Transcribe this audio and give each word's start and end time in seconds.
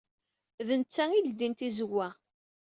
D 0.67 0.69
netta 0.79 1.03
ay 1.09 1.15
ileddyen 1.17 1.53
tizewwa. 1.53 2.07